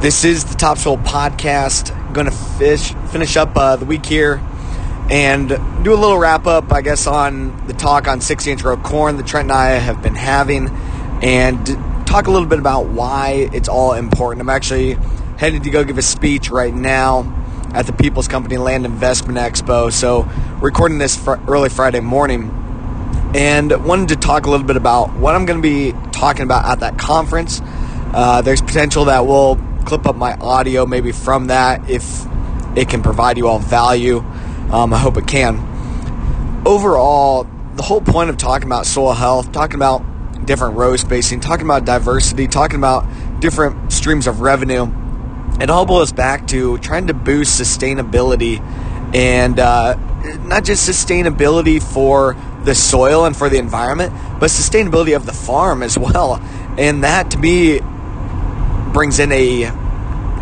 [0.00, 1.92] This is the Topsoil Podcast.
[1.92, 4.40] I'm Going to fish finish up uh, the week here
[5.10, 5.48] and
[5.82, 9.16] do a little wrap up, I guess, on the talk on 60 inch row corn
[9.16, 10.68] that Trent and I have been having,
[11.20, 11.66] and
[12.06, 14.40] talk a little bit about why it's all important.
[14.40, 14.92] I'm actually
[15.36, 17.34] headed to go give a speech right now
[17.74, 19.92] at the People's Company Land Investment Expo.
[19.92, 20.28] So,
[20.60, 22.52] recording this fr- early Friday morning,
[23.34, 26.66] and wanted to talk a little bit about what I'm going to be talking about
[26.66, 27.60] at that conference.
[28.14, 29.56] Uh, there's potential that we'll
[29.88, 32.26] clip up my audio maybe from that if
[32.76, 34.18] it can provide you all value.
[34.70, 35.56] Um, I hope it can.
[36.66, 40.04] Overall, the whole point of talking about soil health, talking about
[40.44, 43.06] different row spacing, talking about diversity, talking about
[43.40, 44.92] different streams of revenue,
[45.60, 48.60] it all boils back to trying to boost sustainability
[49.14, 49.94] and uh,
[50.40, 55.82] not just sustainability for the soil and for the environment, but sustainability of the farm
[55.82, 56.36] as well.
[56.78, 57.80] And that to me
[58.92, 59.87] brings in a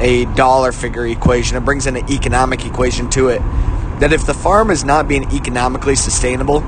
[0.00, 1.56] a dollar figure equation.
[1.56, 3.40] It brings in an economic equation to it.
[4.00, 6.60] That if the farm is not being economically sustainable,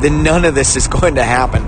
[0.00, 1.64] then none of this is going to happen.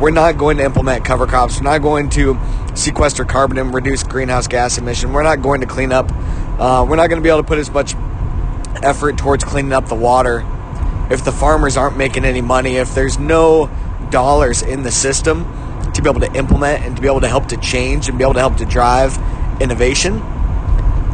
[0.00, 1.58] We're not going to implement cover crops.
[1.58, 2.38] We're not going to
[2.74, 5.12] sequester carbon and reduce greenhouse gas emission.
[5.12, 6.10] We're not going to clean up.
[6.58, 7.94] Uh, we're not going to be able to put as much
[8.82, 10.46] effort towards cleaning up the water
[11.10, 12.76] if the farmers aren't making any money.
[12.76, 13.70] If there's no
[14.10, 15.44] dollars in the system
[15.92, 18.24] to be able to implement and to be able to help to change and be
[18.24, 19.18] able to help to drive
[19.60, 20.22] innovation,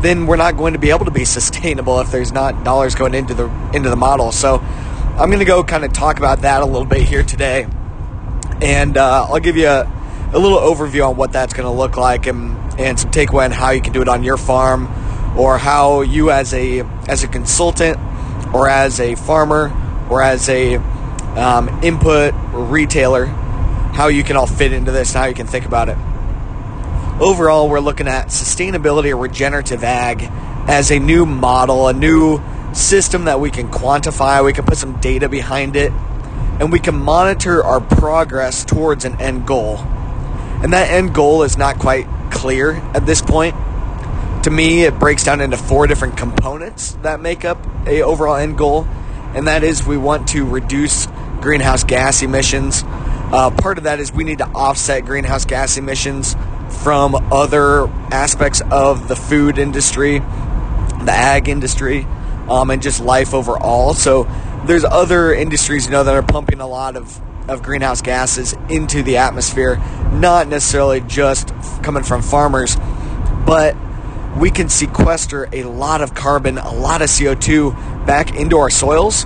[0.01, 3.15] then we're not going to be able to be sustainable if there's not dollars going
[3.15, 4.33] into the into the model.
[4.33, 7.67] So I'm going to go kind of talk about that a little bit here today,
[8.63, 9.91] and uh, I'll give you a,
[10.33, 13.51] a, little overview on what that's going to look like and and some takeaway on
[13.51, 14.87] how you can do it on your farm,
[15.37, 17.99] or how you as a as a consultant,
[18.55, 19.73] or as a farmer,
[20.09, 20.77] or as a
[21.37, 25.65] um, input retailer, how you can all fit into this and how you can think
[25.65, 25.97] about it
[27.21, 30.29] overall, we're looking at sustainability or regenerative ag
[30.69, 32.41] as a new model, a new
[32.75, 35.93] system that we can quantify, we can put some data behind it,
[36.61, 39.79] and we can monitor our progress towards an end goal.
[39.79, 43.55] And that end goal is not quite clear at this point.
[44.45, 48.59] To me, it breaks down into four different components that make up a overall end
[48.59, 48.87] goal,
[49.35, 51.09] and that is we want to reduce
[51.41, 52.83] greenhouse gas emissions.
[52.87, 56.37] Uh, part of that is we need to offset greenhouse gas emissions
[56.83, 62.07] from other aspects of the food industry, the ag industry,
[62.49, 63.95] um, and just life overall.
[63.95, 64.25] So
[64.67, 69.03] there's other industries, you know, that are pumping a lot of, of greenhouse gases into
[69.03, 69.77] the atmosphere,
[70.13, 72.77] not necessarily just coming from farmers,
[73.47, 73.77] but
[74.39, 79.25] we can sequester a lot of carbon, a lot of CO2 back into our soils,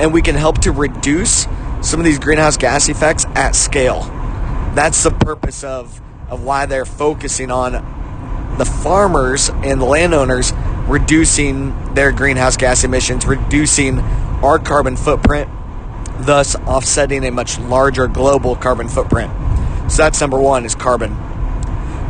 [0.00, 1.46] and we can help to reduce
[1.82, 4.02] some of these greenhouse gas effects at scale.
[4.74, 7.72] That's the purpose of of why they're focusing on
[8.58, 10.52] the farmers and the landowners
[10.86, 13.98] reducing their greenhouse gas emissions, reducing
[14.42, 15.48] our carbon footprint,
[16.20, 19.30] thus offsetting a much larger global carbon footprint.
[19.90, 21.16] So that's number one is carbon.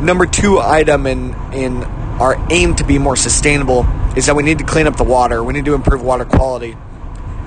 [0.03, 1.83] Number two item in in
[2.19, 5.43] our aim to be more sustainable is that we need to clean up the water.
[5.43, 6.75] We need to improve water quality,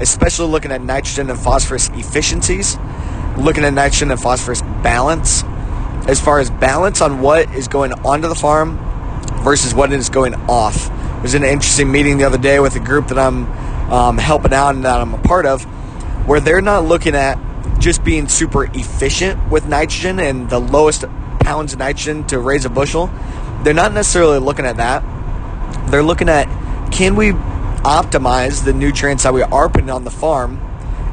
[0.01, 2.79] especially looking at nitrogen and phosphorus efficiencies,
[3.37, 5.43] looking at nitrogen and phosphorus balance,
[6.09, 8.79] as far as balance on what is going onto the farm
[9.45, 10.91] versus what is going off.
[10.91, 13.47] I was an interesting meeting the other day with a group that I'm
[13.93, 15.63] um, helping out and that I'm a part of,
[16.27, 17.39] where they're not looking at
[17.79, 21.05] just being super efficient with nitrogen and the lowest
[21.41, 23.09] pounds of nitrogen to raise a bushel.
[23.63, 25.05] They're not necessarily looking at that.
[25.91, 26.47] They're looking at
[26.91, 27.31] can we
[27.83, 30.59] optimize the nutrients that we are putting on the farm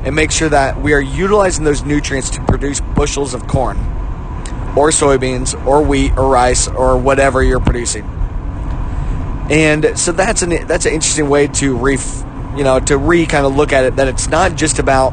[0.04, 3.78] and make sure that we are utilizing those nutrients to produce bushels of corn
[4.78, 8.04] or soybeans or wheat or rice or whatever you're producing.
[9.50, 11.98] And so that's an that's an interesting way to re
[12.56, 15.12] you know to re kind of look at it that it's not just about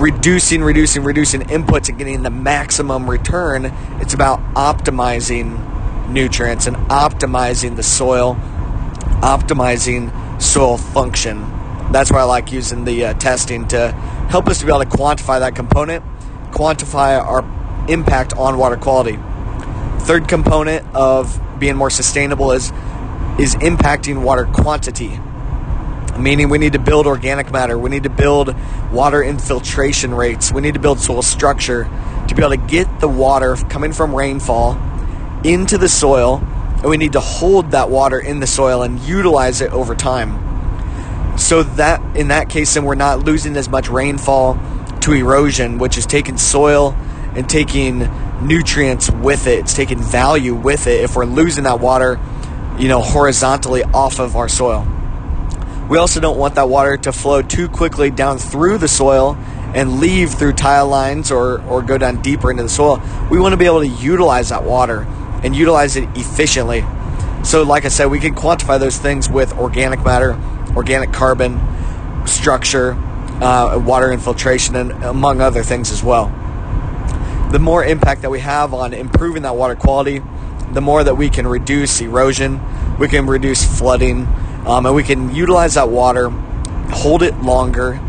[0.00, 3.64] reducing reducing reducing inputs and getting the maximum return
[4.00, 5.58] it's about optimizing
[6.10, 8.34] nutrients and optimizing the soil
[9.22, 10.10] optimizing
[10.40, 11.40] soil function
[11.92, 13.92] that's why I like using the uh, testing to
[14.28, 16.04] help us to be able to quantify that component
[16.52, 17.42] quantify our
[17.88, 19.18] impact on water quality.
[20.00, 22.72] Third component of being more sustainable is
[23.38, 25.20] is impacting water quantity.
[26.18, 28.54] Meaning we need to build organic matter, we need to build
[28.90, 31.84] water infiltration rates, we need to build soil structure
[32.28, 34.80] to be able to get the water coming from rainfall
[35.44, 36.42] into the soil
[36.76, 41.38] and we need to hold that water in the soil and utilize it over time.
[41.38, 44.58] So that in that case then we're not losing as much rainfall
[45.00, 46.96] to erosion, which is taking soil
[47.36, 48.08] and taking
[48.42, 49.60] nutrients with it.
[49.60, 51.04] It's taking value with it.
[51.04, 52.18] If we're losing that water,
[52.78, 54.86] you know, horizontally off of our soil.
[55.88, 59.36] We also don't want that water to flow too quickly down through the soil
[59.74, 63.00] and leave through tile lines or, or go down deeper into the soil.
[63.30, 65.02] We want to be able to utilize that water
[65.44, 66.84] and utilize it efficiently.
[67.44, 70.36] So, like I said, we can quantify those things with organic matter,
[70.74, 71.60] organic carbon,
[72.26, 72.94] structure,
[73.40, 76.32] uh, water infiltration, and among other things as well.
[77.50, 80.20] The more impact that we have on improving that water quality,
[80.72, 82.60] the more that we can reduce erosion,
[82.98, 84.26] we can reduce flooding,
[84.66, 88.00] um, and we can utilize that water, hold it longer,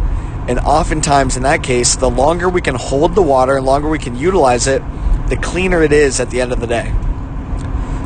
[0.48, 4.00] and oftentimes in that case, the longer we can hold the water, the longer we
[4.00, 4.82] can utilize it,
[5.30, 6.94] the cleaner it is at the end of the day.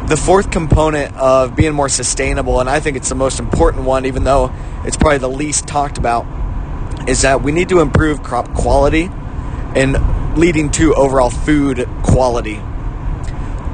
[0.08, 4.06] The fourth component of being more sustainable, and I think it's the most important one,
[4.06, 4.52] even though
[4.84, 6.26] it's probably the least talked about,
[7.08, 9.10] is that we need to improve crop quality
[9.76, 9.96] and
[10.36, 12.60] leading to overall food quality.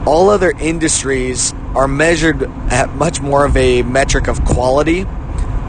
[0.06, 5.06] All other industries are measured at much more of a metric of quality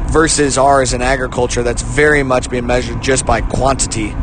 [0.08, 4.14] versus ours in agriculture that's very much being measured just by quantity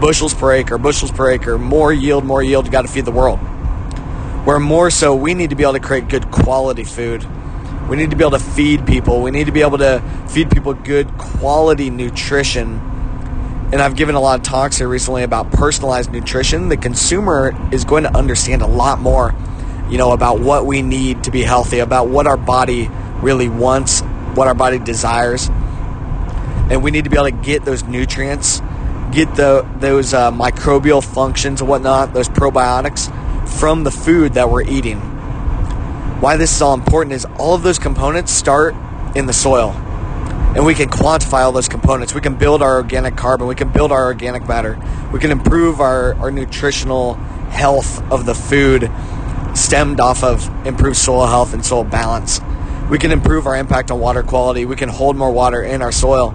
[0.00, 3.12] bushels per acre, bushels per acre, more yield, more yield, you got to feed the
[3.12, 3.38] world.
[4.46, 7.26] Where more so, we need to be able to create good quality food.
[7.88, 9.22] We need to be able to feed people.
[9.22, 12.80] We need to be able to feed people good quality nutrition.
[13.70, 16.68] And I've given a lot of talks here recently about personalized nutrition.
[16.68, 19.34] The consumer is going to understand a lot more
[19.90, 22.88] you know, about what we need to be healthy, about what our body
[23.22, 24.00] really wants,
[24.34, 25.48] what our body desires.
[26.70, 28.60] And we need to be able to get those nutrients,
[29.10, 33.08] get the those uh, microbial functions and whatnot, those probiotics
[33.58, 35.00] from the food that we're eating.
[36.20, 38.74] Why this is all important is all of those components start
[39.16, 39.70] in the soil.
[40.58, 42.16] And we can quantify all those components.
[42.16, 43.46] We can build our organic carbon.
[43.46, 44.76] We can build our organic matter.
[45.12, 48.90] We can improve our, our nutritional health of the food
[49.54, 52.40] stemmed off of improved soil health and soil balance.
[52.90, 54.64] We can improve our impact on water quality.
[54.64, 56.34] We can hold more water in our soil.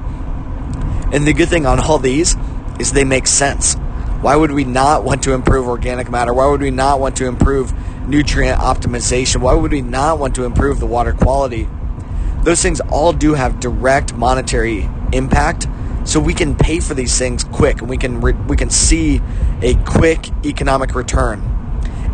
[1.12, 2.38] And the good thing on all these
[2.80, 3.74] is they make sense.
[4.22, 6.34] Why would we not want to improve organic matter?
[6.34, 7.74] Why would we not want to improve
[8.08, 9.42] nutrient optimization?
[9.42, 11.68] Why would we not want to improve the water quality?
[12.44, 15.68] Those things all do have direct monetary impact,
[16.06, 19.22] so we can pay for these things quick and we can re- we can see
[19.62, 21.50] a quick economic return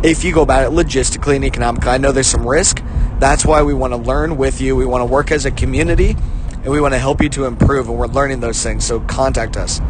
[0.02, 1.90] if you go about it logistically and economically.
[1.90, 2.82] I know there's some risk.
[3.18, 4.74] That's why we want to learn with you.
[4.74, 6.16] We want to work as a community
[6.62, 8.84] and we want to help you to improve and we're learning those things.
[8.86, 9.80] So contact us.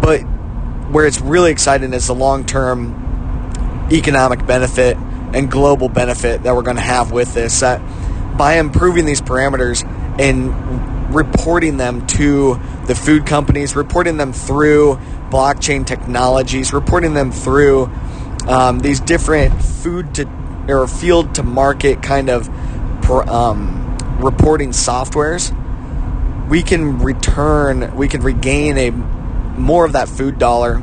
[0.00, 0.20] But
[0.90, 4.96] where it's really exciting is the long-term economic benefit
[5.34, 7.80] and global benefit that we're going to have with this that
[8.36, 9.84] by improving these parameters
[10.18, 14.98] and reporting them to the food companies, reporting them through
[15.30, 17.90] blockchain technologies, reporting them through
[18.46, 20.28] um, these different food to
[20.68, 22.48] or field to market kind of
[23.10, 25.52] um, reporting softwares,
[26.48, 30.82] we can return, we can regain a more of that food dollar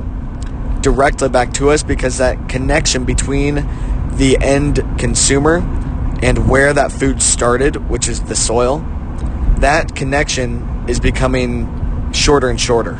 [0.81, 3.55] directly back to us because that connection between
[4.13, 5.61] the end consumer
[6.21, 8.79] and where that food started, which is the soil,
[9.59, 12.99] that connection is becoming shorter and shorter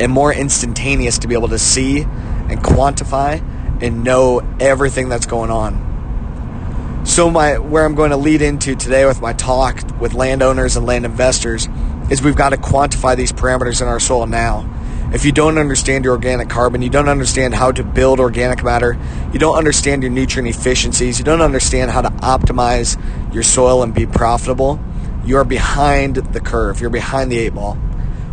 [0.00, 3.40] and more instantaneous to be able to see and quantify
[3.82, 7.02] and know everything that's going on.
[7.04, 10.86] So my where I'm going to lead into today with my talk with landowners and
[10.86, 11.68] land investors
[12.10, 14.68] is we've got to quantify these parameters in our soil now.
[15.12, 18.98] If you don't understand your organic carbon, you don't understand how to build organic matter,
[19.32, 22.96] you don't understand your nutrient efficiencies, you don't understand how to optimize
[23.34, 24.78] your soil and be profitable,
[25.24, 26.80] you are behind the curve.
[26.80, 27.78] You're behind the eight ball.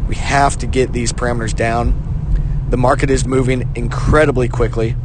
[0.08, 2.04] We have to get these parameters down
[2.70, 4.96] the market is moving incredibly quickly,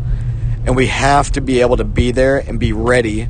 [0.66, 3.24] and we have to be able to be there and be ready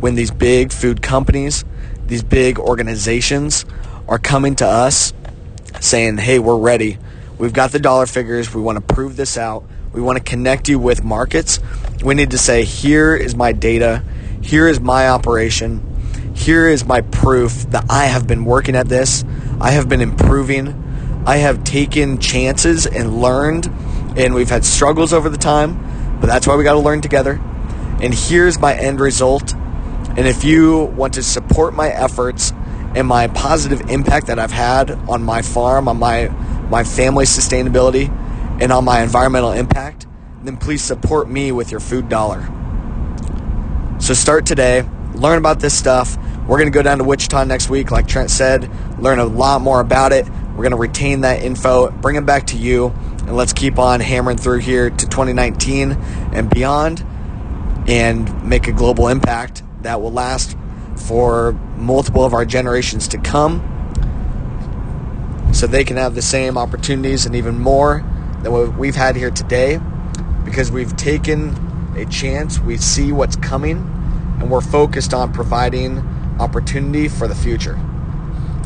[0.00, 1.66] when these big food companies,
[2.06, 3.66] these big organizations
[4.08, 5.12] are coming to us
[5.80, 6.98] saying, hey, we're ready.
[7.44, 8.54] We've got the dollar figures.
[8.54, 9.64] We want to prove this out.
[9.92, 11.60] We want to connect you with markets.
[12.02, 14.02] We need to say, here is my data.
[14.40, 16.32] Here is my operation.
[16.34, 19.26] Here is my proof that I have been working at this.
[19.60, 21.22] I have been improving.
[21.26, 23.66] I have taken chances and learned,
[24.16, 27.38] and we've had struggles over the time, but that's why we got to learn together.
[28.00, 29.52] And here's my end result.
[29.52, 32.54] And if you want to support my efforts
[32.96, 36.30] and my positive impact that I've had on my farm, on my
[36.70, 38.08] my family sustainability,
[38.60, 40.06] and on my environmental impact,
[40.42, 42.48] then please support me with your food dollar.
[43.98, 46.16] So start today, learn about this stuff.
[46.46, 49.62] We're going to go down to Wichita next week, like Trent said, learn a lot
[49.62, 50.28] more about it.
[50.28, 52.92] We're going to retain that info, bring it back to you,
[53.26, 57.04] And let's keep on hammering through here to 2019 and beyond
[57.88, 60.56] and make a global impact that will last
[60.96, 63.73] for multiple of our generations to come
[65.64, 68.04] so they can have the same opportunities and even more
[68.42, 69.80] than what we've had here today
[70.44, 71.56] because we've taken
[71.96, 73.78] a chance, we see what's coming,
[74.38, 76.00] and we're focused on providing
[76.38, 77.76] opportunity for the future.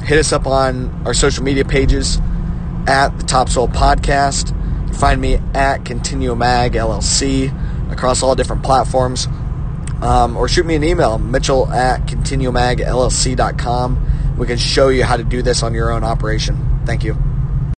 [0.02, 2.18] Hit us up on our social media pages
[2.88, 4.52] at the Topsoil Podcast.
[4.96, 9.28] Find me at Continuum Ag LLC across all different platforms.
[10.02, 14.36] Um, or shoot me an email, mitchell at continuumagllc.com.
[14.36, 16.67] We can show you how to do this on your own operation.
[16.88, 17.27] Thank you.